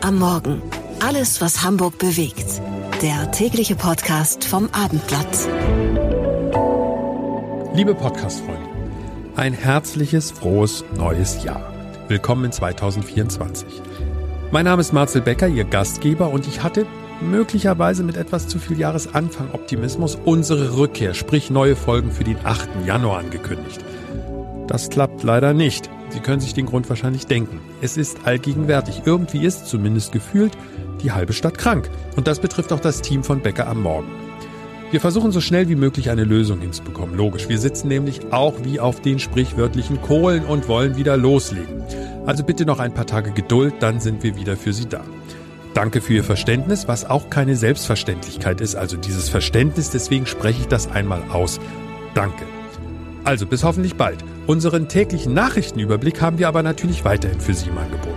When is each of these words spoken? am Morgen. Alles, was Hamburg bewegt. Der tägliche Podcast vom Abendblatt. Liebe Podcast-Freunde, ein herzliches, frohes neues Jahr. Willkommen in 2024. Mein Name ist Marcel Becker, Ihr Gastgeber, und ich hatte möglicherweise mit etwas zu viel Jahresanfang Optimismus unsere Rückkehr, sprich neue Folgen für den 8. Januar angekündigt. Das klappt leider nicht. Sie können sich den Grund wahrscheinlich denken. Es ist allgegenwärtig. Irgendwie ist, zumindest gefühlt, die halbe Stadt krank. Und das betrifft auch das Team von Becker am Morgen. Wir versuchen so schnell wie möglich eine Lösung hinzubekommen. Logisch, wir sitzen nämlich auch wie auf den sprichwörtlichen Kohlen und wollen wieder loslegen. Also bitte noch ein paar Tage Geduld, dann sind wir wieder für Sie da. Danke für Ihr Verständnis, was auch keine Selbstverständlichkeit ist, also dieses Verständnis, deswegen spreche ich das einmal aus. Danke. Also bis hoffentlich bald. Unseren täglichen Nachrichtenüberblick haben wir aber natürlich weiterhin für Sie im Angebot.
am 0.00 0.18
Morgen. 0.20 0.62
Alles, 1.00 1.40
was 1.40 1.64
Hamburg 1.64 1.98
bewegt. 1.98 2.62
Der 3.02 3.32
tägliche 3.32 3.74
Podcast 3.74 4.44
vom 4.44 4.68
Abendblatt. 4.70 5.26
Liebe 7.74 7.96
Podcast-Freunde, 7.96 8.68
ein 9.34 9.52
herzliches, 9.54 10.30
frohes 10.30 10.84
neues 10.96 11.42
Jahr. 11.42 11.74
Willkommen 12.06 12.44
in 12.44 12.52
2024. 12.52 13.82
Mein 14.52 14.66
Name 14.66 14.82
ist 14.82 14.92
Marcel 14.92 15.20
Becker, 15.20 15.48
Ihr 15.48 15.64
Gastgeber, 15.64 16.30
und 16.30 16.46
ich 16.46 16.62
hatte 16.62 16.86
möglicherweise 17.20 18.04
mit 18.04 18.16
etwas 18.16 18.46
zu 18.46 18.60
viel 18.60 18.78
Jahresanfang 18.78 19.50
Optimismus 19.52 20.16
unsere 20.24 20.76
Rückkehr, 20.76 21.12
sprich 21.12 21.50
neue 21.50 21.74
Folgen 21.74 22.12
für 22.12 22.22
den 22.22 22.38
8. 22.44 22.68
Januar 22.86 23.18
angekündigt. 23.18 23.80
Das 24.66 24.90
klappt 24.90 25.22
leider 25.22 25.54
nicht. 25.54 25.90
Sie 26.10 26.20
können 26.20 26.40
sich 26.40 26.54
den 26.54 26.66
Grund 26.66 26.88
wahrscheinlich 26.88 27.26
denken. 27.26 27.60
Es 27.80 27.96
ist 27.96 28.26
allgegenwärtig. 28.26 29.02
Irgendwie 29.04 29.44
ist, 29.44 29.66
zumindest 29.66 30.12
gefühlt, 30.12 30.52
die 31.02 31.12
halbe 31.12 31.32
Stadt 31.32 31.58
krank. 31.58 31.90
Und 32.16 32.26
das 32.26 32.40
betrifft 32.40 32.72
auch 32.72 32.80
das 32.80 33.02
Team 33.02 33.24
von 33.24 33.40
Becker 33.40 33.66
am 33.66 33.82
Morgen. 33.82 34.08
Wir 34.92 35.00
versuchen 35.00 35.32
so 35.32 35.40
schnell 35.40 35.68
wie 35.68 35.74
möglich 35.74 36.10
eine 36.10 36.22
Lösung 36.22 36.60
hinzubekommen. 36.60 37.16
Logisch, 37.16 37.48
wir 37.48 37.58
sitzen 37.58 37.88
nämlich 37.88 38.32
auch 38.32 38.54
wie 38.62 38.78
auf 38.78 39.00
den 39.00 39.18
sprichwörtlichen 39.18 40.00
Kohlen 40.00 40.44
und 40.44 40.68
wollen 40.68 40.96
wieder 40.96 41.16
loslegen. 41.16 41.82
Also 42.24 42.44
bitte 42.44 42.64
noch 42.64 42.78
ein 42.78 42.94
paar 42.94 43.06
Tage 43.06 43.32
Geduld, 43.32 43.74
dann 43.80 43.98
sind 43.98 44.22
wir 44.22 44.36
wieder 44.36 44.56
für 44.56 44.72
Sie 44.72 44.86
da. 44.88 45.02
Danke 45.74 46.00
für 46.00 46.14
Ihr 46.14 46.24
Verständnis, 46.24 46.86
was 46.86 47.04
auch 47.04 47.30
keine 47.30 47.56
Selbstverständlichkeit 47.56 48.60
ist, 48.60 48.76
also 48.76 48.96
dieses 48.96 49.28
Verständnis, 49.28 49.90
deswegen 49.90 50.24
spreche 50.24 50.62
ich 50.62 50.68
das 50.68 50.90
einmal 50.90 51.22
aus. 51.32 51.58
Danke. 52.14 52.44
Also 53.24 53.44
bis 53.44 53.64
hoffentlich 53.64 53.96
bald. 53.96 54.24
Unseren 54.46 54.86
täglichen 54.86 55.34
Nachrichtenüberblick 55.34 56.20
haben 56.20 56.38
wir 56.38 56.46
aber 56.46 56.62
natürlich 56.62 57.04
weiterhin 57.04 57.40
für 57.40 57.52
Sie 57.52 57.68
im 57.68 57.78
Angebot. 57.78 58.14